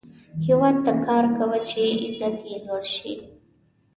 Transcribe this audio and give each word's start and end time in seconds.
هیواد 0.45 0.75
ته 0.85 0.91
کار 1.05 1.25
کوه، 1.37 1.59
چې 1.69 1.81
عزت 2.05 2.37
یې 2.49 2.57
لوړ 2.65 2.83
شي 2.95 3.11